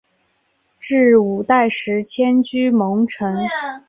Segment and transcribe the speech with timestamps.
[0.79, 3.35] 至五代时迁居蒙城。